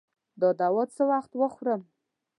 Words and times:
دا 0.41 0.49
دوا 0.59 0.83
څه 0.95 1.03
وخت 1.11 1.31
وخورم؟ 1.41 1.81